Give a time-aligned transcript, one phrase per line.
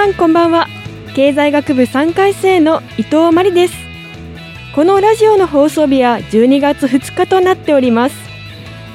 [0.00, 0.66] さんこんばんは。
[1.14, 3.74] 経済学部3回生の伊藤真理です。
[4.74, 8.16] このラジオの放送日は12月2日となっております。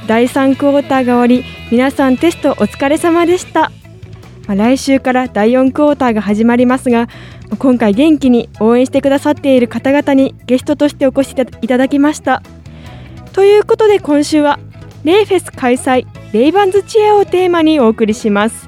[0.08, 3.72] 第3クォーターが終わり皆さんテストお疲れ様でした。
[4.48, 7.08] まあ来週から第4クォーターが始まりますが
[7.60, 12.42] 今回元気に応援してくださっている方々にゲストとしてお越しいただきました。
[13.32, 14.58] ということで今週は
[15.04, 18.68] レイフェス開催レイバンズチェアをテーマにお送りします。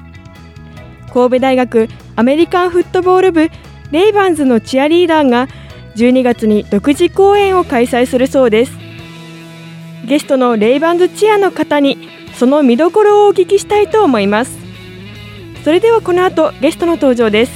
[1.12, 3.48] 神戸大学アメリカンフットボール部
[3.92, 5.46] レイバンズのチアリーダーが
[5.94, 8.72] 12月に独自公演を開催するそうです。
[10.04, 14.58] ゲストのレイバンズチアの方にその見どころをお聞きしたいと思います。
[15.62, 17.52] それではこの後ゲストの登場です。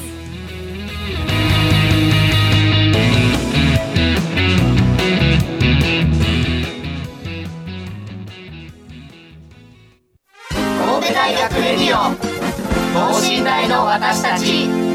[10.50, 12.31] 神戸大学レディオ。
[12.92, 14.91] 等身大の私たち。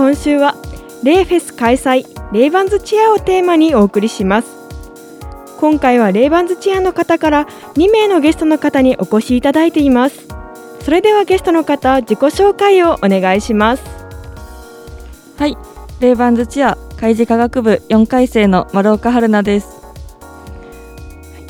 [0.00, 0.56] 今週は
[1.04, 4.48] レイフェス開催レイバンズチアをテーマにお送りします
[5.58, 10.26] 今回はレイバンズチアの方から2名のゲストの方にお越しいただいています
[10.80, 13.82] それではゲストの方自己紹介をお願いします
[15.36, 15.58] はい、
[16.00, 19.80] レイバンズチア海事科学部4回生の丸岡春菜です。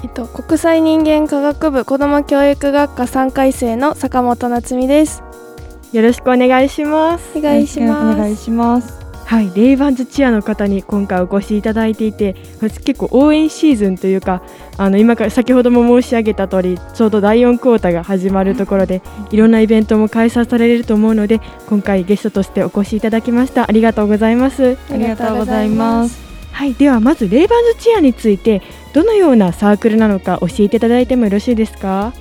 [0.02, 5.24] えっと、国際人間科学部子ども教育学科3回生の坂本夏美です。
[5.92, 8.18] よろしくお願いしますお願いします。
[8.18, 9.00] お願いします。
[9.26, 14.42] はい、レイバンズチアの方に今回お越しいただいていて私結構応援シーズンというか
[14.76, 26.18] あの今から先ほども申し上げた通りちょうど第4クォーターが始まるところでいろんなイベントも開催されると思うので今回ゲストとしてお越しいただきましたありがとうございますありがとうございます。
[26.50, 28.62] はいではまずレイバンズチアについて
[28.92, 32.12] どのようなサークルなのか教えていただいてもよろしいですか？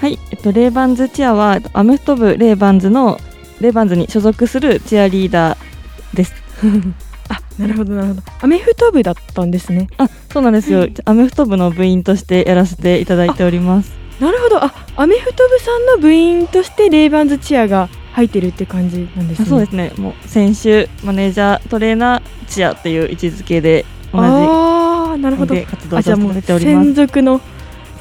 [0.00, 3.18] はい、えっとレイバンズチアはアメフト部レイバンズの
[3.60, 6.32] レイバンズに所属するチアリーダーです。
[7.28, 10.88] あなるほどなるほどアメフト部だったんですねあ、そうなんですよ。
[11.04, 13.92] アメフト部の部員としてやらせていただいております。
[14.18, 19.92] なるほどあアメフト部さんの部員としてレイバンズチアが入ってるって感じなんですねあそうですね。
[19.98, 26.94] もう選手、マネージャー、トレーナー、チアっていう位置づけで同ああなるほどじで活動あじゃあもうさせております専。
[26.94, 27.40] 属の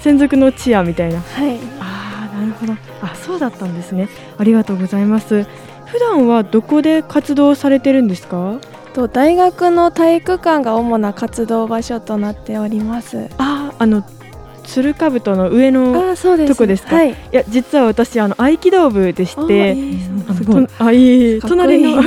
[0.01, 1.59] 専属のチアみたいなはい。
[2.59, 4.09] ほどあそうだったんですね。
[4.37, 5.45] ありがとうございます。
[5.85, 8.59] 普段はどこで活動されてるんですか？
[8.93, 13.29] と大学の体育館が主な活動場所となっております。
[13.37, 14.03] あああの
[14.69, 16.49] 鶴かぶとの上のあ、そうです。
[16.49, 16.95] どこですか？
[16.95, 17.11] はい。
[17.11, 20.67] いや実は私あの合気道部でしあていいですね。
[20.79, 21.37] あい。
[21.37, 21.99] い隣の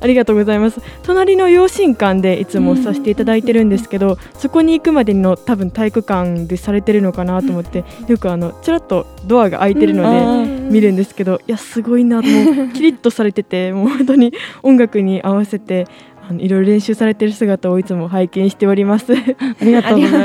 [0.00, 0.80] ありがとうございます。
[1.02, 14.32] 隣の養親館でいつもさせていただいてるんですけど、そこに行くまでの多分体育館でされてるのかなと思ってよくあのちらっとドアが開いてるので、うん見るんですけどいやすごいなもうキリッとされてて もう本当に
[14.62, 15.86] 音楽に合わせて
[16.28, 19.12] あのいろいろ練習されてる姿をいつも拝見しております。
[19.12, 19.16] あ
[19.62, 20.22] りがとうござ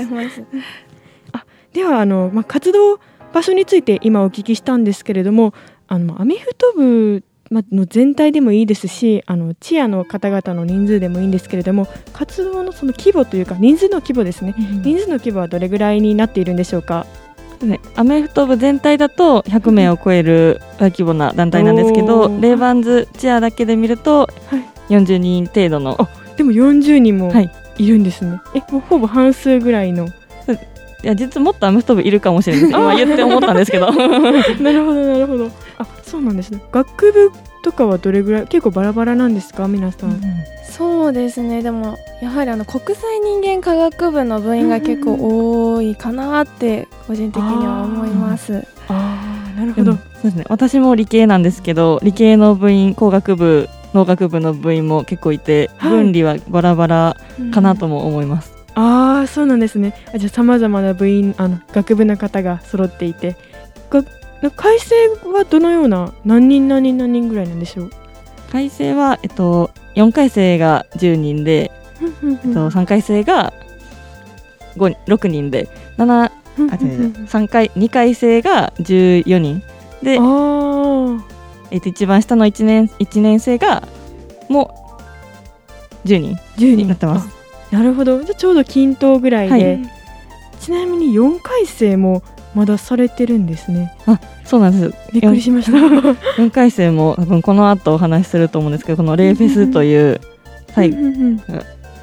[0.00, 0.42] います。
[1.72, 2.98] ではあの、まあ、活動
[3.32, 5.54] 場所について今お聞きしたんですけれども
[5.88, 14.54] あのアメフト部まあの全体でもいいですしあのチアの方々の人数でもいいんですけれども活動のその規模というか人数の規模ですね。
[14.56, 17.06] 人数の規模はどれぐらいになっているんでしょうか？
[17.62, 22.40] ね、アメフト部全体だと100名を超える大規模な団体なんですけおど、ー。
[22.40, 24.92] レイバンズチアだけで見るとはい。
[24.92, 25.96] 40人程度の
[26.36, 27.50] でも40人もはい。
[27.78, 30.06] いるんですね、えもうほぼ半数ぐらいの
[31.02, 32.62] いや実はもっとアメフト部いるかもしれない。
[32.62, 33.90] です今言って思ったんですけど。
[33.92, 35.50] なるほどなるほど。
[35.78, 36.62] あそうなんですね。
[36.70, 37.32] 学部
[37.62, 40.20] とかはどれぐらい結構バラバラなんですか皆さん、
[40.68, 41.62] そうですね。
[41.62, 48.64] でもやはりあの国際人間科学部の部員が結構多いかなって個人的には思います。
[48.88, 50.44] ああなるほど、そうですね。
[50.48, 55.90] 私も理系なんですけど理系の部員工学部農学部の部員も結構いて、はい。
[55.90, 57.16] 分離はバラバラ
[57.52, 59.94] かなとも思います、ああそうなんですね。
[60.14, 63.36] あじゃあさまざまな部員あの学部の方が揃っていて
[63.90, 64.02] が
[64.56, 64.94] 改正
[65.32, 67.90] はどのような何人何人何人ぐらいなんでしょう？
[68.50, 71.70] 改正は、えっと、4回生が10人で、
[72.00, 73.52] えっと、3回生が
[74.76, 76.30] 5 6人で7
[76.70, 79.62] あ違う違う3回2回生が14人。
[80.02, 81.24] で、あ
[81.70, 83.86] えっと、一番下の1年 ,1 年生が
[84.48, 84.74] も
[86.04, 86.76] う10人10人。
[86.76, 87.28] になってます。
[87.28, 87.30] あ
[87.72, 88.22] なるほど。
[88.22, 89.90] じゃあちょうど均等ぐらいで、はい。
[90.60, 92.22] ちなみに4回生も
[92.54, 93.96] まだされてるんですね。
[94.44, 95.12] そうなんです。
[95.12, 95.72] びっくりしました。
[96.40, 100.20] 4回生も多分この後お話しすると思うんですけどこのレイフェスという、
[100.74, 100.94] はい、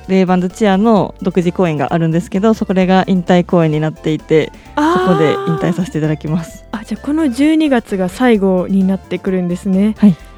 [0.07, 6.65] レイバンズチアの独自公演があるんですけどそこれが引退公演になっていてそこで引退させていただきます。
[6.71, 9.95] あじゃあこの12月が最後になってくるんですね。
[9.99, 10.15] はい。
[10.17, 10.28] あ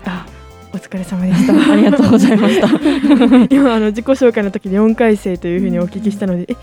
[0.74, 1.54] お疲れ様でした。
[1.74, 2.68] ありがとうございました。
[3.54, 6.56] 今あの自己紹介の時に4回生というふうにお聞きしたので、 え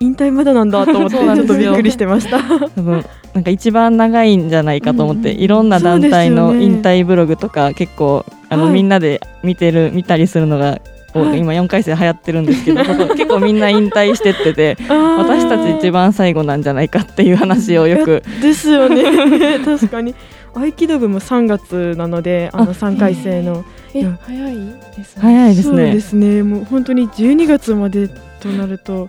[0.00, 2.38] 引退まだなんだと思ってちょっとびっくりしてました。
[2.40, 3.04] 多分
[3.34, 5.40] なんか一番長いんじゃないかと思って、うん。
[5.40, 8.72] いろんな団体の引退ブログとか結構あの、はい。
[8.72, 10.80] みんなで見てる見たりするのが、
[11.14, 19.58] 今4回生流行ってるんですけど結構みんな引退してってて私たち一番最後なんじゃないかっていう話をよくですよね。
[19.62, 20.14] 確かに
[20.54, 23.64] 合気道部も3月なのであのあ3回生の。
[23.92, 24.56] 早い
[24.96, 25.22] ですね。
[25.22, 26.42] 早いですそうでねすね。
[26.42, 28.08] もう本当に12月まで
[28.40, 29.06] となると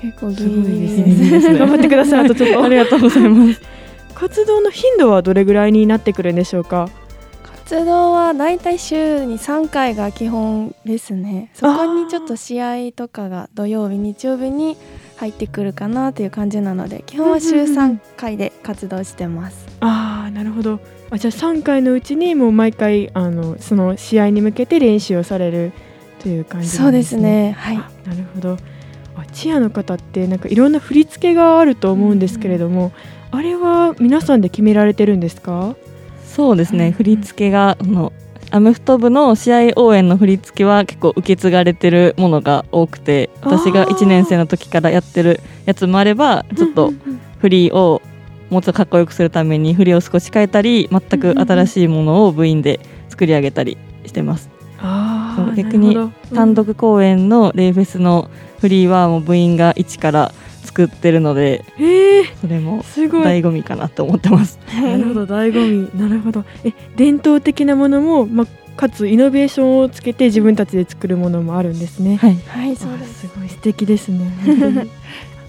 [0.00, 0.88] 結構すごいでで
[1.40, 1.52] すす。
[1.52, 1.58] ね。
[1.58, 2.62] 頑張ってくださいあとちょっと。
[2.64, 3.60] ありがとうございます。
[4.14, 6.88] 活動の頻度はどれぐらいになってくるんでしょうか？
[7.64, 11.50] 活動はだいたい週に3回が基本ですね。
[11.54, 14.76] そこにちょっと試合とかが土曜日日曜日に
[15.16, 19.61] 入ってくるかなという感じなので基本は週3回で活動してます。
[19.84, 20.78] ああなるほど。
[21.10, 25.72] あじゃあ3回のうちにもう毎回あのその試合に向けて練習をされる
[26.22, 26.72] という感じね。
[26.72, 27.54] そうですね。
[27.58, 27.76] はい。
[27.76, 28.56] あなるほど。
[29.16, 32.92] あチアの方ってなんかいろんな振り付けがあると思うんですけれども、
[33.30, 35.74] あれは皆さんで決められてるんですか？
[36.24, 38.12] そうですね、うん振り付けがあの
[38.50, 46.92] アメフト部の試合応援の振り付けは結構受け継がれてるものが多くて私があー1年生の時からやってるやつもあればちょっと
[47.40, 48.00] 振りを
[48.52, 54.50] もうちょっとかっこよくするために振りを少し変えたり全く新しいものを部員で作り上げたりしてます。
[54.78, 56.36] あーそう逆になるほど。
[56.36, 60.32] 単独公演のレイフェスのフリーはもう部員が一から
[60.64, 64.58] 作ってるのでへえそれもすごい醍醐味かなと思ってます。
[64.74, 65.98] なるほど醍醐味。
[65.98, 66.44] なるほど。
[66.62, 68.46] え伝統的なものも、まあ、
[68.76, 72.16] かつイノベーションをつけて自分たちで作るものもあるんですね。
[72.16, 72.36] はい。
[72.48, 73.26] はい、そうです。
[73.26, 74.30] あすごい素敵ですね。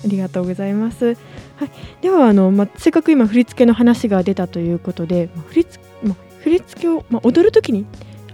[0.03, 1.15] ありがとうございます、
[1.63, 1.71] はい、
[2.01, 7.86] ではあの、まあ、せっかく今振り付けの話が出たということでまあ振り付まあ、振り付けを、まあ、踊るときに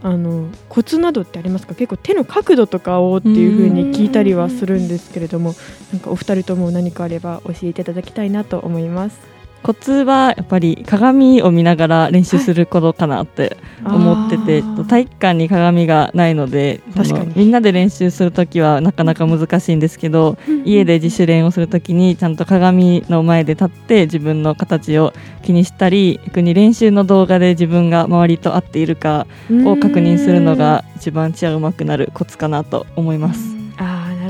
[0.02, 1.76] あのコツなどってありますか？
[1.76, 5.54] 結構手の角度とかをっていうふうに聞いたりはするんですけれども
[5.92, 9.20] なんかお二人とも何かあれば教えていただきたいなと思います
[9.62, 17.34] コツはやっぱり鏡を見ながら練習することかなって思ってて、あー体育館に鏡がないので確かに。
[17.36, 25.14] みんなで練習するときはなかなか難しいんですけど、家で自主練をするときにちゃんと鏡の前で立って自分の形を
[25.44, 33.59] 気にしたり逆に練習の動画で自分が周りと合っているかを確認するのが一番チアうまくなるコツかなと思います。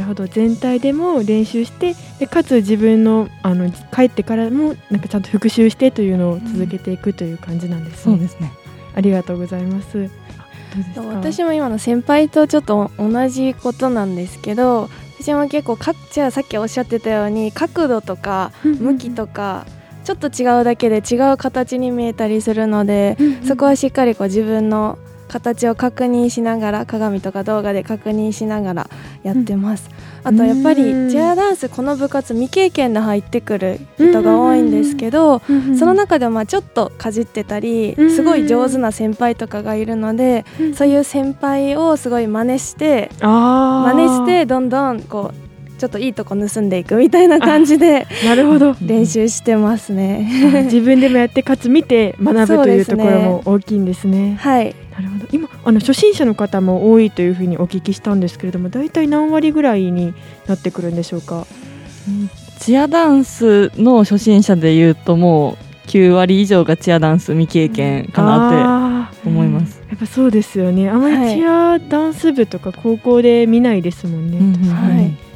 [0.10, 8.16] ほど全体でも練習してでかつ自分のあの帰ってからもなんかちゃんと復習してというのを続けていくという感じなんですね。
[8.16, 8.52] そうですね
[8.96, 10.10] ありがとうございます。
[10.38, 11.02] あどうですか？
[11.08, 14.90] 私も今の先輩とちょっと同じことなんですけど
[15.20, 19.66] 私も結構かじゃあさっきおっしゃってたように角度とか向きとか
[20.06, 24.98] ちょっと違うだけで違う形に見えたりするのでそこはしっかりこう自分の
[25.30, 28.90] 形を確認しながら鏡とか動画で確認しながら
[29.24, 29.90] やってます、
[30.24, 31.10] あとやっぱりうん。
[31.10, 35.42] チェアダンスこの部活未経験で入ってくる人が多いんですけど
[35.78, 40.46] その中でもまあちょっとかじってたりうんすごい上手な先輩とかがいるので
[40.76, 45.49] そういう先輩をすごい真似して真似してどんどんこう
[45.80, 48.76] ちょっといいとこ盗んでいくみたいな感じでなるほど。
[48.82, 50.30] 練習してますね。
[50.66, 54.36] 自分でもやってかつ見て学ぶというところも大きいんですね。
[54.44, 54.76] はい。
[54.92, 55.26] なるほど。
[55.32, 60.14] 今あの初心者の方も多いというふうにお聞きしたんですけれども大体何割ぐらいに
[60.48, 61.48] なってくるんでしょうか？
[62.60, 69.82] チアダンスの初心者でいうともう9割以上がチアダンス未経験かなあって思います。
[69.88, 70.90] ーやっぱそうですよね。
[70.90, 71.36] あまはい。
[71.36, 74.74] りチアダンス部とか高校で見ないですもんね、うんうん。
[74.74, 75.29] はい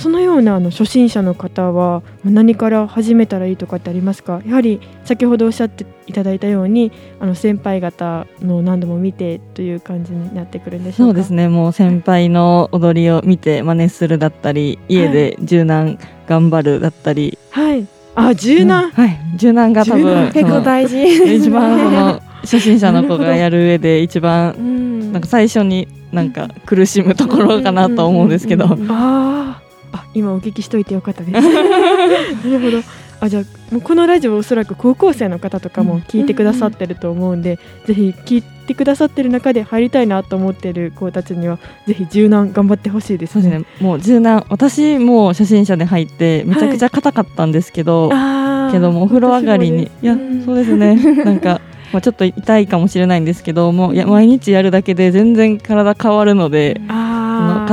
[0.00, 4.40] そのようなあの初心者の方はまあ何から始めたらいいとかってありますか？
[4.46, 6.90] やはり先ほどおっしゃっていただいたように
[7.20, 11.10] あの先輩方の何度も見てという感じになってくるんでしょうか？
[11.10, 11.48] そうですね。
[11.48, 17.86] もう先輩の踊りを見て真似するだったり家で柔軟頑張るだったり、はい。
[18.14, 18.90] あ柔軟、うん。
[18.90, 19.18] はい。
[19.36, 21.02] 柔軟が多分結構大事。
[21.36, 25.12] 一番その初心者の子がやる上で一番うん。
[25.12, 29.59] なんか最初になんか苦しむところかなと思うんですけど、あー
[29.92, 31.32] あ今お聞きしといてよかったです。
[31.40, 32.82] なるほど。
[33.22, 43.64] あじゃあもうこのラジオおそらく高校生の方とかも聞いてくださってると思うんで、ぜひ聞いてくださってる中で入りたいなと思ってる子たちにはぜひ柔軟頑張ってほしいですそうですね。
[43.80, 44.46] もう柔軟。
[44.48, 50.94] 私も初心者で入ってめちゃくちゃ硬かったんですけど、あーけどもお風呂上がりにいやうんそうですね。
[51.24, 51.60] なんか、
[51.92, 57.09] まあ、ちょっと痛いかもしれないんですけどもういや毎日やるだけで全然体変わるので、そのあい、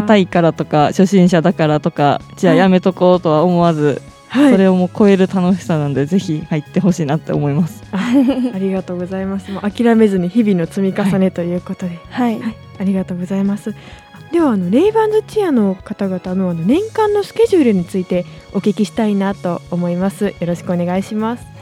[0.02, 7.84] 硬いからとか初心者だからとかじゃあやめとこうとは思わず、はい、それをもう超える楽しさなんでぜひ入ってほしいなって思います。
[7.92, 7.98] あ
[8.54, 13.74] ありがとうございますもう諦めずに日々の積み重ねということで、はいはい、ありがとうございます。
[14.14, 20.26] あではあのレイバンズチアの方々のあの年間のスケジュールについてお聞きしたいなと思います。
[20.26, 21.58] よろしくお願いします。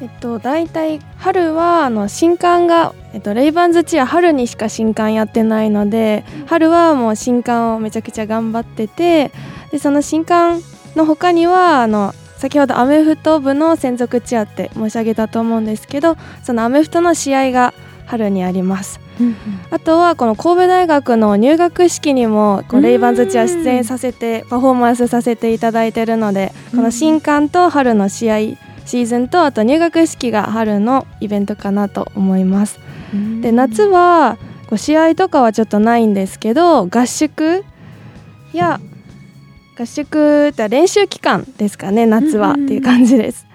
[0.00, 9.32] えっと、大体春はあの新刊が、えっと、レイバンズチア春にしか新刊やってないので春はもう新刊をめちゃくちゃ頑張ってて
[9.72, 10.60] でその新刊
[10.94, 17.72] の他にはあの先ほどアメフト部の専属チアって申し上げたと思うんですけどそのアメフトの試合が
[18.04, 19.00] 春にあります。
[19.70, 28.38] あとはこの神戸大学の入学式にもこうレイバンズチア出演させてパフォーマンスさせていただいているのでこの新刊と春の試合
[28.86, 32.80] シーズンとあと入学式が春のイベントかなと思います。
[33.42, 34.38] で夏は
[34.68, 37.64] こう試合とかはちょっとないんですけど合宿？
[38.52, 38.80] や
[39.78, 43.46] 合宿って練習期間ですかね夏はっていう感じです。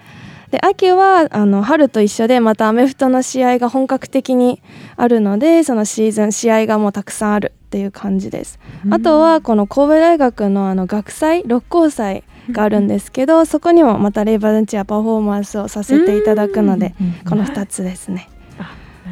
[0.50, 4.62] で秋はあの春と一緒でまたアメフトの試合が本格的に
[4.96, 8.58] あるのでそのシーズン試合がもうたくさんあるっていう感じです。
[8.90, 16.94] あとはこの神戸大学のあの学祭六甲祭があるんですけどそこにもまたレイバルチアパフォーマンスをさせていただくので
[17.28, 18.28] この2つですね。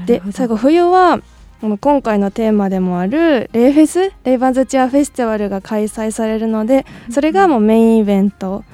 [0.06, 1.20] で最後冬は
[1.60, 8.64] この今回のテーマでもあるレイフェスレイバンズチアフェスティバルが開催されるのでそれがもうメインイベント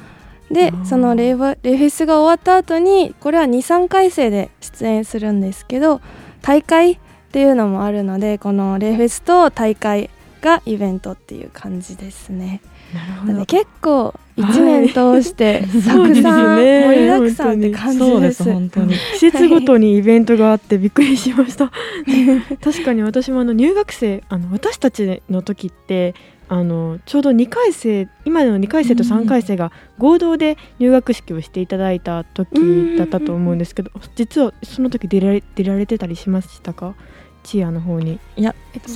[0.50, 6.00] でそのレイバレイフェスが終わった後にこれは23回生で出演するんですけど
[6.42, 6.98] 大会っ
[7.32, 10.08] ていうのもあるのでこのレイフェスと大会
[10.40, 12.60] がイベントっていう感じですね。
[13.46, 16.84] 結構1年通して たそうですくさんね。
[16.86, 18.04] 盛りだくさんって感じで。
[18.04, 18.94] そうですす本当に。
[19.14, 21.72] 季節ごとにイベントがあってびっくりしました。
[22.62, 26.14] 確かに私もあの入学生あの私たちの時って
[26.48, 36.94] あのちょうど2回生今の2回生と3回生が合同で入学式をしていただいた時だったと思うんですけど実はその時出られ出られてたりしましたか？
[37.42, 38.18] チアの方に。
[38.36, 38.88] いやえっと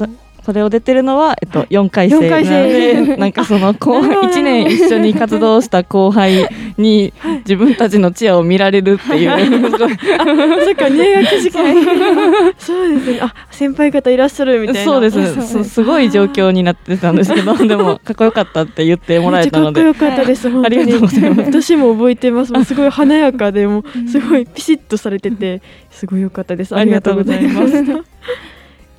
[0.51, 2.17] そそれを出てるのは、えっと、4回生。
[2.17, 2.95] 四回生。
[2.95, 7.13] なのでなんかその後輩1年一緒に活動した後輩に
[7.45, 9.71] 自分たちのチアを見られるっていう。
[9.79, 11.53] そっか入学式。
[12.59, 13.19] そうですね。
[13.23, 14.83] あ先輩方いらっしゃるみたいな。
[14.85, 15.65] そうです。
[15.65, 19.85] すごい状況になってたんですけどでもかっこよかったって言ってもらえたので。
[19.85, 20.79] かっこよかったです、本当に。
[20.79, 21.41] ありがとうございます。
[21.43, 22.65] 私も覚えてます。
[22.65, 26.75] すごい華やかでもうすごいピシッとされててすごい良かったです。
[26.75, 27.85] ありがとうございます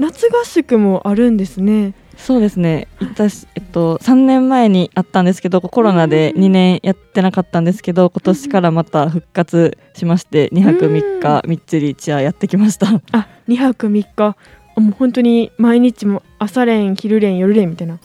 [0.01, 1.93] 夏合宿もあるんですね。
[2.17, 2.87] そうですね。
[2.99, 12.87] 行ったし、えっと、3年前にあったんですけどコロナで2年やってなかったんですけど今年からまた復活しまして2泊3日みっちりチアやってきました。
[13.11, 14.35] あ2泊3日。
[14.75, 17.99] あもう本当に毎日も朝練昼練夜練みたいな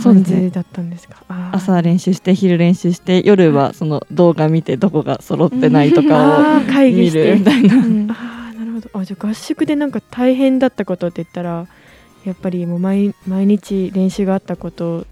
[0.00, 1.24] 感じだったんですか。
[1.28, 1.56] あー。
[1.56, 8.31] 朝練習して昼練習して夜はその動画見てどこが揃ってないとかを見るみたいな
[8.82, 8.90] ど。
[9.00, 11.66] あじゃあ合宿でなんか大変だったことって言ったら
[12.24, 15.06] やっぱりもう毎毎日練習があったこと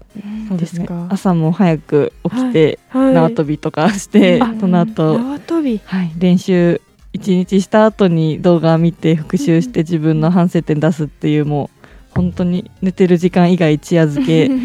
[0.51, 1.07] ですか？
[1.09, 3.13] 朝も早く起きてはい。
[3.13, 5.81] 縄跳びとかして、あその後、縄跳び。
[5.83, 6.79] はい、練習
[7.13, 14.57] 一日した後に動画見て復習して自分の反省点出すっていうもう本当に寝てる時間以外一夜漬けだっ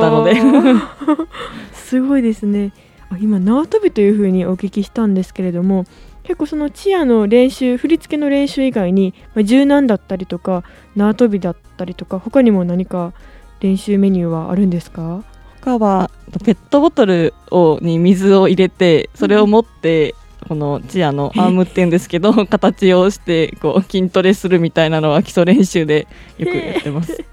[0.00, 0.34] たので。
[1.74, 2.72] すごいですね。
[3.10, 5.86] あ今縄跳びというふうにお聞きしたんですけれども
[6.28, 10.62] 結構そのチアの練習振り付けの練習以外に、まあ、柔軟だったりとか
[10.94, 13.14] 縄跳びだったりとか他にも何か
[13.60, 15.24] 練習メニューはあるんですか？
[15.62, 16.10] 他は
[16.44, 20.14] ペットボトルをに水を入れてそれを持って、
[20.46, 26.06] このチアのアームっていうんですけど形をしてこう筋トレするみたいなのは基礎練習で
[26.36, 27.24] よくやってます。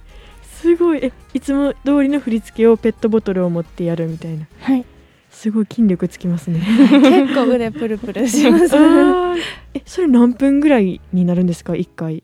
[0.44, 1.00] すごい。
[1.04, 4.46] えいつも通りの振り付けをペットボトルを持ってやるみたいな。
[4.62, 4.86] はい
[5.46, 6.60] すごい筋力つきますね。
[6.90, 8.76] 結構腕プルプルします。
[9.76, 12.24] えそれ何分ぐらいになるんですか？1回。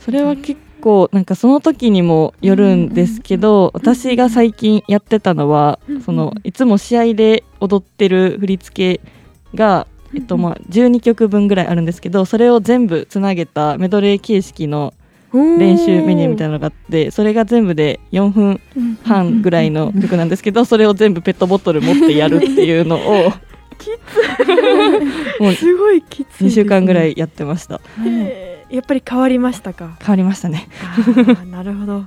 [0.00, 9.00] それは結構なんかその時にもよるんですけど、私が最近やってたのは、そのいつも試合で踊ってる振り付け
[9.54, 14.92] が、えっとまあ、12曲分ぐらいあるんですけどそれを全部つなげたメドレー形式の
[15.32, 18.60] 練習メニューみたいなのがあってそれが全部で4分
[19.04, 23.32] 半ぐらいの曲なんですけどそれを全部ペットボトル持ってやるっていうのを
[25.40, 26.50] もうすごいきついね。
[26.50, 27.80] 2週間ぐらいやってました。
[28.06, 28.74] えー。
[28.74, 29.96] やっぱり変わりましたか？
[30.00, 30.68] 変わりましたね。
[31.50, 31.92] なるほど。
[31.98, 32.04] なる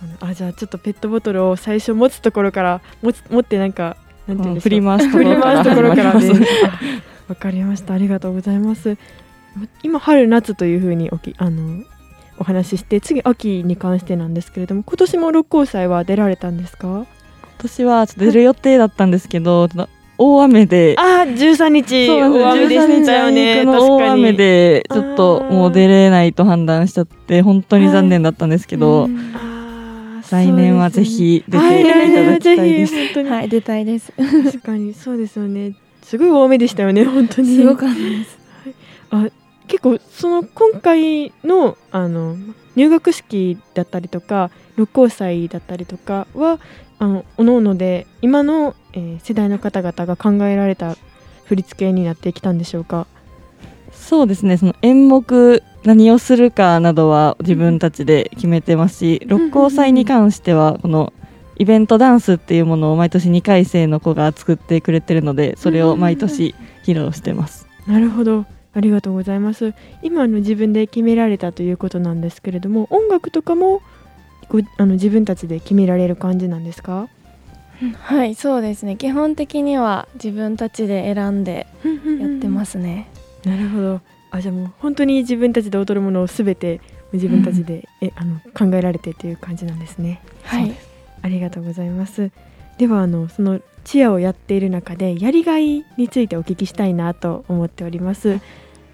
[0.00, 0.26] ほど。
[0.28, 3.96] あじゃあちょっとペットボトルを最初持つところから持つ持ってなんか
[4.28, 6.70] なんていうんですとこ振りろから回すところから始まりでますあ
[7.28, 7.94] わかりました。
[7.94, 8.96] ありがとうございます。
[9.82, 11.82] 今春夏というふうにおきあの
[12.40, 16.88] お話しして次秋に関してなんですけれども今年も六甲祭は出られたんですか？
[16.88, 17.06] 今
[17.58, 22.44] 年はちょっと出る予定だったんですけどちょっと大雨であー13日そうなんです。
[22.44, 23.90] 大雨でしたよね13日の確かに。
[23.90, 32.92] 大雨でちょっともう出れないと判断しちゃって本当に残念だったんですけど、あー来年はぜひ出はいていただきたいです。
[32.94, 34.12] ぜひ本当に、はい出たいです。
[34.16, 35.74] 確かにそうですよね。
[36.02, 37.56] すごい大雨でしたよね本当に。
[37.56, 38.38] すごかったです。
[39.10, 39.26] あ
[39.70, 42.36] 結構その今回のあの
[42.76, 46.58] 入学式だったりとか六甲祭だったりとかは
[46.98, 50.96] あの各々で今の、えー世代の方々が考えられた
[51.44, 53.06] 振り付けになってきたんでしょうか？
[53.92, 54.56] そうですね。
[54.56, 61.12] その演目何をするかなどは自分たちで決めてますし、六甲祭に関してはこの
[61.58, 66.54] イベントダンスっていうものを毎年2回生の子が作ってくれてるのでそれを毎年
[66.84, 67.66] 披露してます。
[67.86, 69.74] なるほどありがとうございます。
[70.02, 73.82] 今の自分で決められたということなんですけれども音楽とかも
[74.48, 77.08] ごあの自分たちで決められる感じなんですか？
[78.02, 78.96] はいそうですね。
[78.96, 81.66] 基本的には自分たちで選んで
[82.20, 83.08] やってますね、
[83.44, 84.00] なるほど。
[84.30, 86.80] あじゃあもう本当に自分たちで踊るものをすべて
[87.12, 90.20] 自分たちで、えあの考えられてという感じなんですね。
[90.42, 90.76] はい。
[91.22, 92.30] ありがとうございます。
[92.78, 98.40] ではあのそのチアをやっている中でやりがいについてお聞きしたいなと思っております。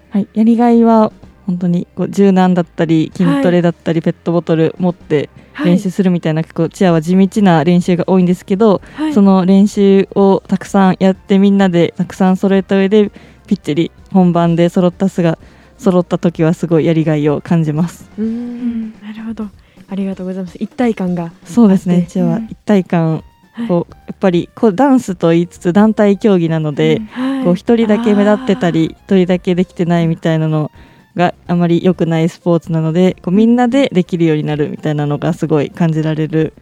[0.09, 1.11] はい、やりがいは
[1.45, 5.29] 本当にこう柔軟だったり筋トレだったり、ペットボトル持って
[5.63, 9.13] 練習するみたいな、結構チアは地道な練習が多いんですけど、はい。
[9.13, 13.11] その練習をたくさんやってみんなでたくさん揃えた上で
[13.47, 15.37] ぴっちり本番で揃ったすが
[15.77, 18.09] 揃った時はすごいやりがいを感じます。
[18.17, 18.91] うーん。
[19.01, 19.47] なるほど。
[19.89, 20.57] ありがとうございます。
[20.59, 22.05] 一体感がそうですね。
[22.09, 23.23] チアは一体感はい
[23.67, 27.37] こうやっぱりこうダンスと言いつつ団体競技なので、はい。
[27.43, 30.69] こう一人だけ目立ってたり一人だけできてないみたいなの
[31.15, 36.53] があまり良くないスポーツなのでこうみんなでできるようになるみたいなのがすごい感じられる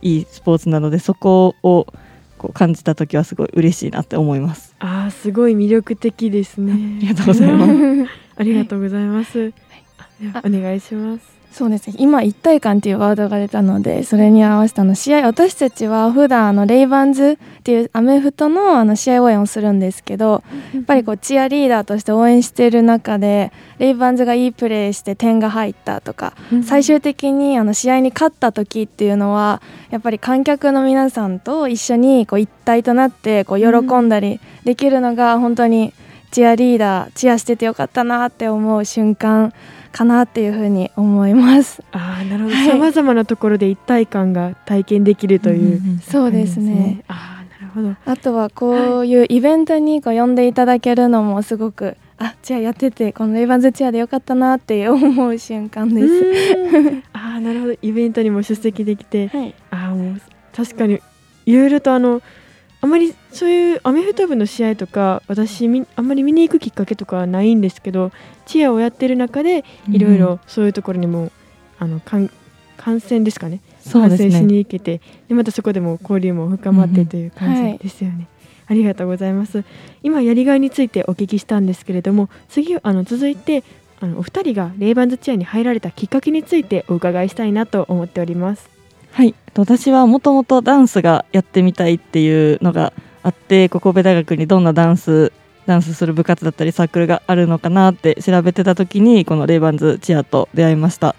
[0.00, 1.86] いいスポーツなのでそこを
[2.38, 4.74] こう感じた時はすごい嬉しいなって思います。
[4.78, 6.72] あーすごい魅力的ですね。
[6.98, 8.10] ありがとうございます。
[8.40, 9.52] ありがとうございます、は
[10.34, 11.88] あお願いしますそうです。
[11.88, 14.94] ね今一体感っていうワードが出たのでそれに合わせたの。
[14.94, 20.42] 試合私たちは普段あのレイバンズっていうアメフトのあの試合応援をするんですけど
[20.74, 26.34] やっぱりこうチアリーダーとして応援している中でレイバンズがいいプレーして点が入ったとか
[26.64, 29.60] 最終的にあの試合に勝った時っていうのは
[29.90, 35.92] やっぱり観客の皆さんと一緒にこう一体となってこう喜んだりできるのが本当に
[36.30, 39.52] チアリーダーチアしててよかったなって思う瞬間
[39.92, 41.82] かなっていうふうに思います。
[41.92, 42.66] ああなるほど、はい。
[42.68, 47.02] さまざまなところで一体感が体験できるという、そうですね。
[47.08, 47.96] ああなるほど。
[48.04, 57.02] あとはこういうイベントにこう呼んでいただけるのもすごくあチアやっててこのレイバンズチアでよかったなって思う瞬間です。
[57.12, 57.74] ああなるほど。
[57.80, 59.28] イベントにも出席できて。
[59.28, 60.20] はい、ああもう
[60.54, 61.00] 確かに
[61.46, 62.22] いろいろとあの
[62.82, 68.10] あまりそういうアメフト部の試合とか私みあんまり見に行くきっかけとかはないんですけど
[68.46, 71.30] チアをやってる中でいろいろそういうところにも、
[71.78, 72.30] あの観
[72.76, 74.40] 観戦ですかねそうしね。
[74.42, 78.26] に行けてでまたそこでも交流も深まってという感はいじですよね。
[78.66, 79.64] ありがとうございます。
[80.02, 83.64] 今やりがいについてお聞きしたんですけれども、次あの続いて
[84.00, 88.79] あのお二人がレイバンズチアに入られたきっかけについてお伺いしたいなと思っております。
[89.12, 92.92] はい、私はもともとダンスがやってみたいっていうのが
[93.22, 95.32] あって神戸大学にどんなダンス
[95.66, 101.14] ダンスする部活だったりサークルがあるのかなって調べてた時にこのレイバンズチアと出会いました。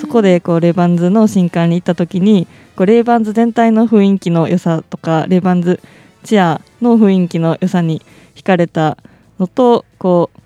[0.00, 5.80] そこでこうレイバンズの新刊に行った時にこうレイバンズ全体の雰囲気の良さとかレイバンズ
[6.22, 8.00] チアの雰囲気の良さに
[8.34, 8.96] 惹かれた
[9.38, 10.40] のとこう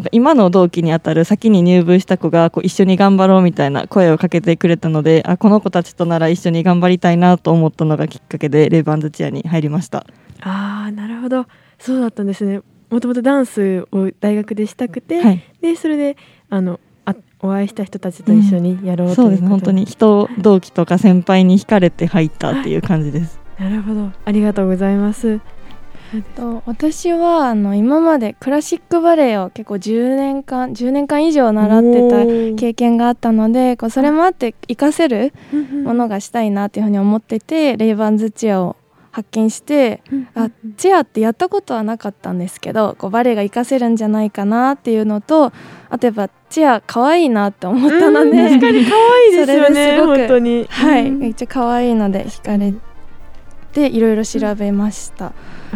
[0.00, 10.06] なんか今の同期にあたる先に入部した子がこう一緒に頑張ろうみたいな声をかけてくれたのであこの子たちとなら一緒に頑張りたいなと思ったのがきっかけでレイバンズチアに入りました。
[10.40, 11.44] ああなるほど。
[11.78, 12.62] そうだったんですね。
[12.88, 15.44] もともとダンスを大学でしたくて、はい。
[15.60, 16.16] でそれで
[16.48, 19.36] あのあお会いした人たちと一緒にやろうとそいうで。
[19.36, 19.42] す。
[19.42, 23.38] ね本当に人同期とか先輩に惹かれて入ったっていう感じです。
[23.58, 24.10] なるほど。
[24.24, 25.40] ありがとうございます
[26.36, 35.32] と私はあの今までクラシックバレエを結構10年間10年間以上習ってた経験があったのでこうそれもあって活かせる
[35.84, 38.76] ものがしたいなっていうふうに思っててレイバンズチアを
[39.12, 40.02] 発見して
[40.34, 45.52] あチアってやったことはなかったんですけどこうバレエが活かせるんじゃないかなっていうのと
[45.88, 50.66] あとやっぱチア可愛いなって思ったので、うん確かに可愛いですよねですごく本当に。
[50.68, 51.18] はい、うん。
[51.18, 52.89] めっちゃ可愛いので惹かれて
[53.88, 55.32] いろいろ調べました。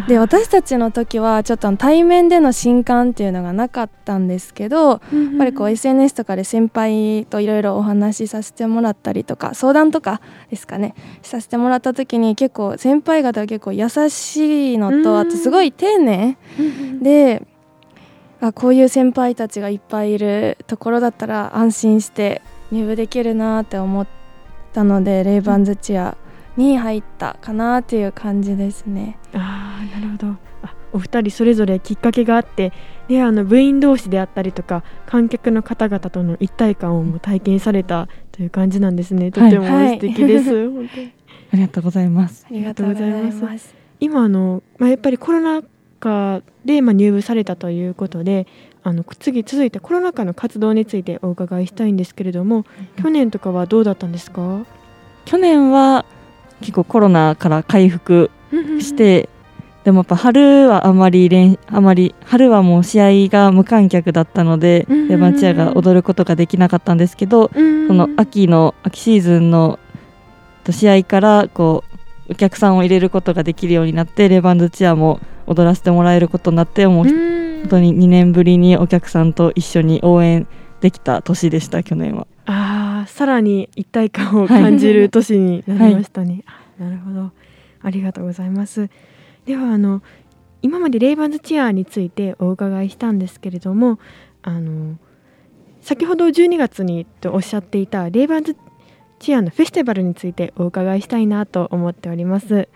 [0.07, 4.99] で私たちの時はちょっと対面での新刊っていうのがなかったんですけどやっ
[5.37, 15.03] ぱりこう SNS とかで先輩といろいろお話しさせてもらったりとか相談とかですかねさせてもらった時に結構先輩方が結構優しいのうん。
[15.03, 16.37] とあとすごい丁寧
[17.01, 17.47] で
[18.41, 24.07] あこういう先輩たちがいっぱいいるところだったら安心して入部できるなって思っ
[24.73, 26.17] たのでレイバンズチア
[26.57, 29.17] に入ったかなっていう感じですね。
[29.33, 30.27] ああなるほど。
[30.63, 32.71] あお二人それぞれきっかけがあって
[33.07, 39.31] であの部員同士であったりとか観客の方々との一体感をも体験されたという感じなんですね。
[39.31, 41.11] とてもはい素敵です、本当に。
[41.53, 42.45] ありがとうございます。
[42.49, 43.11] ありがとうござい。
[43.11, 43.75] ます。
[43.99, 45.61] 今あの、まあ、やっぱりコロナ
[45.99, 48.45] 禍で、まあ、入部されたということで
[48.83, 52.65] あの次続いてコロナ禍の活動についてお伺いしたいんですけれども
[53.01, 54.65] 去年とかはどうだったんですか？
[55.25, 56.05] 去年は
[56.61, 58.31] 結構コロナから回復
[58.79, 59.29] して、
[59.83, 65.07] でもやっぱ春はあまり練あまり春はもう試合が無観客だったので、うん。
[65.07, 67.87] レバンチアが踊ることができなかったんですけど、うん。
[67.87, 69.77] その秋の秋シーズンの
[70.67, 71.83] 試合からこ
[72.27, 77.35] うお客さんを入れることができるようになってレバンズチアも踊らせてもらえることになってもううん。
[77.61, 80.47] 本当に2年ぶりにお客さんと一緒に応援
[80.81, 82.25] できた年でした去年は。
[83.07, 87.31] さらに一体感を感じる年になりましたね、あなるほど。
[87.81, 88.89] ありがとうございます。
[89.45, 90.01] ではあの
[90.61, 93.99] 今までレイバンズチアについてお伺いしたんですけれども
[94.41, 94.97] あの
[95.81, 98.55] 先ほど12月にとおっしゃっていたレイバンズ
[99.19, 102.67] チアのフェスティバルについてお伺いしたいなと思っております。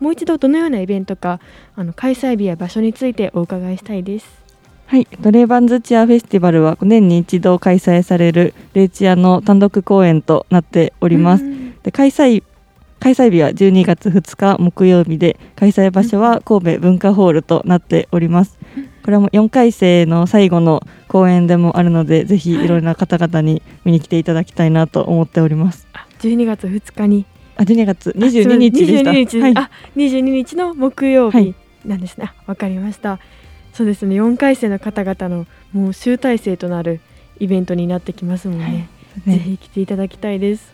[0.00, 1.38] もう一度どのようなイベントか
[1.76, 4.41] あの開催日や場所についてお伺いしたいです
[4.86, 11.44] はい、ドレーバンズチアフェスティバルは年に一度開催されるレイチアの単独公演となっております。
[11.82, 12.42] で開催
[13.02, 18.58] 開催日は12月2日木曜日で開催場所は神戸文化ホールとなっております。
[19.02, 25.88] これはもう4回生の最後の公演でもあるのでぜひいろいろな方々に見に来ていただきたいなと思っております。
[25.94, 29.10] あ12月2日にあ12月22日でした。
[29.10, 32.26] 22日,、はい、あ22日の木曜日はいなんですね。
[32.26, 33.18] あわかりました。
[33.72, 34.16] そうですね。
[34.20, 37.00] 4回生の方々のもう集大成となる
[37.38, 38.88] イベントになってきますもんね。
[39.26, 40.72] ぜひ来ていただきたいです。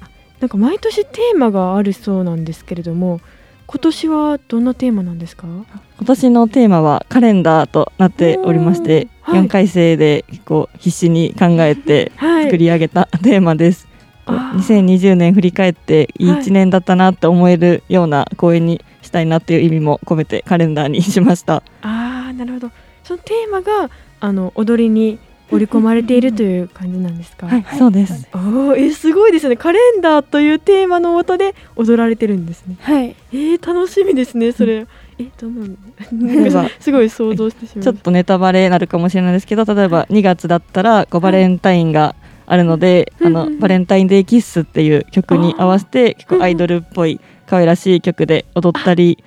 [0.00, 0.08] あ
[0.40, 3.20] なんか毎年テーマがあるそうなんですけれども、
[3.66, 5.46] 今年はどんなテーマなんですか？
[5.46, 12.44] 今年のテーマはカレンダーとなっておりまして、はい4回生で結構必死に考えてはい。
[12.44, 13.88] 作り上げたテーマです。
[14.26, 21.62] あー2020年振り返っていいはい1年だったなって思えるような公演にしたいなっていう意味も込めてカレンダーにしました。
[21.82, 22.70] ああなるほど。
[23.04, 25.18] そのテーマがあの踊りに
[25.50, 27.46] 織り込まれているという感じなんですか？
[27.46, 28.28] はい、そうです。
[28.32, 29.56] おーえすごいですね。
[29.56, 32.76] カレンダーというテーマのもとで踊られてるんですね。
[32.80, 34.86] はい、えー、楽しみですねそれ。
[35.18, 37.84] えどんなの例えばすごい想像してしまう。
[37.84, 42.14] ちょっとネタバレになるかもしれないですけど例えば2月だったらこうバレンタインが
[42.46, 49.22] あるので、あのバレンタインデーキッスっていう曲に合わせて結構アイドルっぽい可愛らしい曲で踊ったり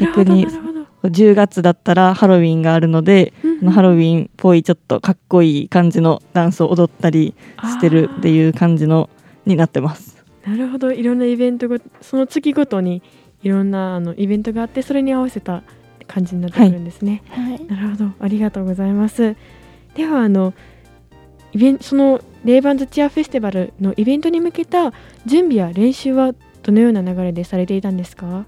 [0.00, 0.80] 逆になるほど。
[1.02, 9.10] 10月だったらハロウィンがあるので、うんハロウィンっぽいちょっとかっこいい感じのダンスを踊ったりしてるっていう感じの
[9.44, 10.24] になってます。
[10.46, 10.92] なるほど。
[10.92, 13.02] いろんなイベントごその月ごとに
[13.42, 15.62] いろんなあのイベントがあってそれに合わせた
[16.06, 17.22] 感じになってくるんですね。
[17.28, 18.10] はい、なるほど。
[18.18, 19.36] ありがとうございます。
[19.94, 20.54] ではあの
[21.52, 24.92] イベンそのレイバンズチアフェスティバルのイベントに向けた
[25.26, 26.32] 準備や練習は
[26.62, 28.44] どのような流れでされていたんですか？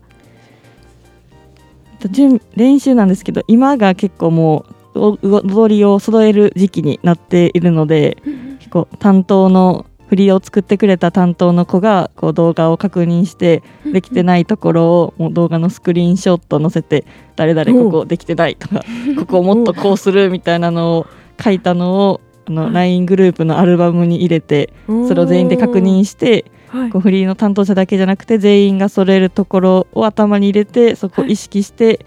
[2.56, 8.18] 練習なんですけど今が結構もうお踊りを揃える時期になっているので
[8.58, 18.84] 結構担当の振りを作ってくれた担当の子がこう動画を確認してできてないところをもう動画のスクリーンショット載せて誰々ここできてないとか
[19.18, 21.06] ここをもっとこうするみたいなのを
[21.42, 26.90] 書いたのをあの LINE グループのアルバムに入れてそれを全員で確認してはい。
[26.90, 32.04] こうフリーの担当者だけじゃなくて全員が揃えるところを頭に入れてそこを意識して、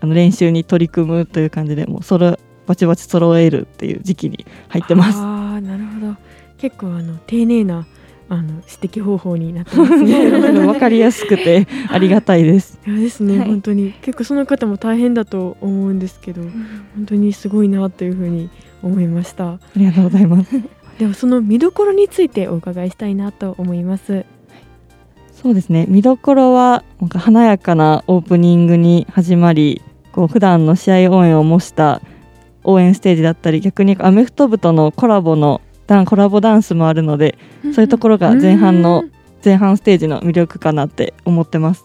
[0.00, 5.18] あの練習に取り組むという感じでもうそれバチバチ揃えるっていう時期に入ってます。
[5.18, 6.16] ああなるほど。
[6.58, 7.86] 結構あの丁寧な
[8.28, 10.30] あの指摘方法になってますね。
[10.66, 12.80] わかりやすくてありがたいです。
[12.86, 13.48] いやですね、はい。
[13.48, 13.92] 本当に。
[14.02, 16.42] 結構その方も大変だと思うんですけど
[16.94, 18.48] 本当にすごいなというふうに
[18.86, 20.50] 思いましたありがとうございます。
[20.98, 24.24] ではその見どころについてお伺いしたいなと思います
[25.32, 32.00] そうですね見どころはなんか華やかなオープニングに始まりこう普段の試合応援を模した
[32.64, 37.36] 応援ステージだったり逆にアメフト部とのコラボのダンコラボダンスもあるので
[37.74, 39.04] そういうところが前半の
[39.44, 41.84] 前半ステージの魅力かなって思ってます。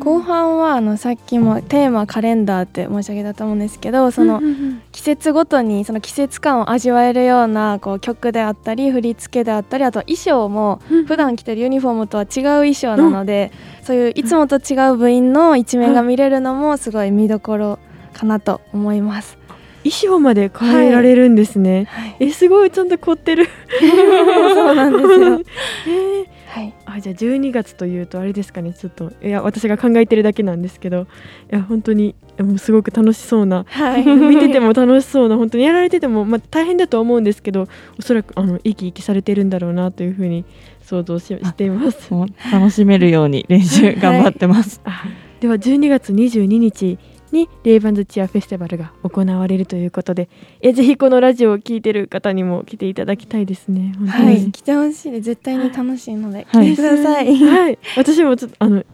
[0.00, 4.42] 後半はあのさっきもテーマカレンダーって申し上げたと思うんですけどその
[4.90, 17.78] 季節ごとにその季節感を味わえるようなこう曲であったり振り付けであったりあとは衣装も普段着てるユニフォームとは違う衣装なので、そういういつもと違う部員の一面が見れるのもすごい見どころ
[18.12, 19.38] かなと思います。
[19.84, 23.46] 衣装まで変えられるんですね、はい、えすごいちゃんと凝ってる。
[24.54, 25.40] そうなんですよ。
[25.86, 28.74] えーはい、あじゃあ12月というとあれですかね。
[28.74, 31.06] ちょっといや私が考えてるだけなんですけど。
[31.50, 33.64] いや本当にもうすごく楽しそうな。
[33.66, 40.44] はい、 見てても楽しそうな本当にやられてても、まあ、大変だと思うんですけどおそらくあの生き生きされてるんだろうなというふうに
[40.82, 42.10] 想像ししています。
[42.52, 44.82] 楽しめるように練習頑張ってます。
[44.84, 45.04] あ
[45.40, 46.98] では12月22日
[47.32, 50.28] にレイバンズチアフェスティバルが行われるということで
[50.60, 53.94] えぜひこのラジオを聴いてる方にも来ていただきたいですね。
[54.06, 55.20] はい、来てほしい。
[55.20, 57.36] 絶対に楽しいので、はい来てください。
[57.36, 58.84] はい、私もちょっとあの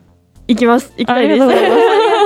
[0.46, 0.92] 行きます。
[0.96, 1.42] 行きたいです。
[1.42, 1.80] ありがと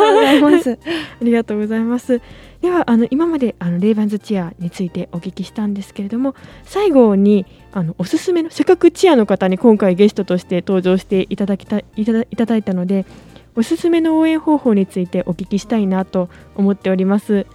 [0.05, 0.79] うございます
[1.21, 2.21] ありがとうございます。
[2.63, 13.05] ではあの今まであのレイバンズチアについてお聞きしたんですけれども最後にあのおすすめのせっかくチアの方に今回ゲストとして登場していただきたいただいたので
[13.57, 17.47] おすすめの応援方法についてお聞きしたいなと思っております。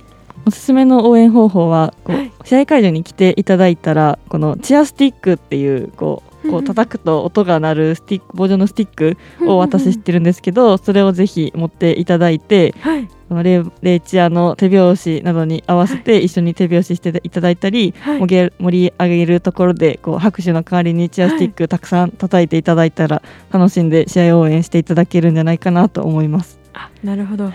[0.45, 2.31] おすすめの応援方法はこう、はい。
[2.45, 13.09] 試合会場に来ていただいたらこのチアスティックっていうこうこう叩くと音が鳴るスティック棒状のスティックを私知ってるんですけどそれをぜひ持っていただいてはい、
[13.43, 18.19] レイレイチアの手拍子などに合わせて一緒に手拍子していただいたり、はい。
[18.19, 23.21] 盛り盛り上げるところでこう拍手の代わりにチアスティックたくさん叩いていただいたら
[23.51, 26.59] 楽しんで試合応援していただけるんじゃないかなと思います。
[26.73, 27.51] あなるほど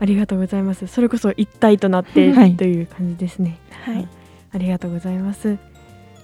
[0.00, 0.86] ありがとうございます。
[0.86, 3.58] それこそ一体となってはいという感じですね。
[3.84, 4.08] はい、
[4.52, 5.58] ありがとうございます。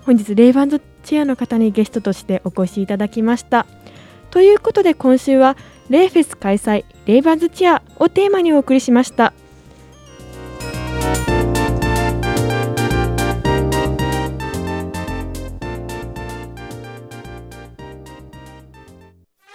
[0.03, 3.67] 本日レイバンドチェアの方にゲストとしてお越しいただきました。
[4.31, 5.57] ということで今週は
[5.89, 9.33] レイフェス開催レイバンズチェアをテーマにお送りしました。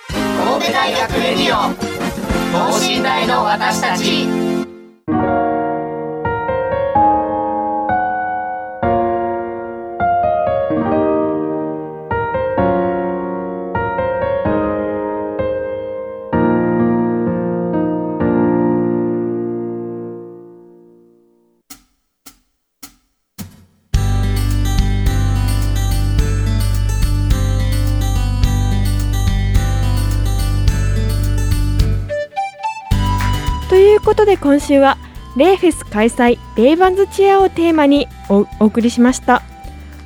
[0.07, 1.88] 神戸大学レディオ
[2.51, 4.48] 等身大の私たち。
[34.41, 34.97] 今週は
[35.35, 39.43] レイフェス開催レイバンズチェアをテーマにおお送りしました。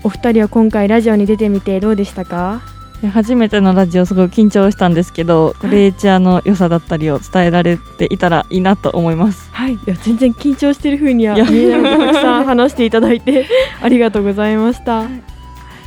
[0.04, 2.62] お二人は今回ラジオに出てみてどうでしたか？
[3.02, 9.50] で初めてのラジオすごい緊張したんですけど、レイチアの良さだったりを伝えられていたらいいなと思います。
[9.52, 13.46] はい、いや全然緊張してる風にはいや見えないたくさん話していただいて
[13.82, 15.04] ありがとうございました。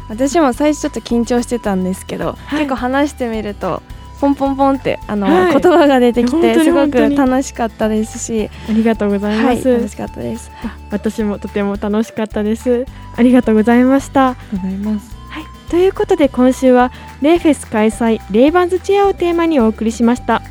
[0.08, 3.82] 私も最初ちょっと緊張してたんですけど、い結構話してみると
[4.20, 9.68] ポンポンポンってあの、はい言葉が出てきてすごく楽しかったですし、ありがとうございます。
[9.68, 10.50] はい、楽しかったです。
[10.62, 12.86] あ私もとても楽しかったです。
[13.16, 14.30] ありがとうございました。
[14.30, 15.16] ありがとうございます。
[15.30, 20.42] はい、ということで今週はレイフェス開催レイバンズチェアをテーマにお送りしました。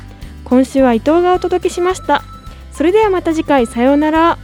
[0.44, 2.22] 今週は伊藤がお届けしました。
[2.72, 4.38] それではまた次回さようなら。